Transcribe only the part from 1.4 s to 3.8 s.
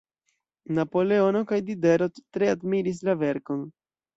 kaj Diderot tre admiris la verkon.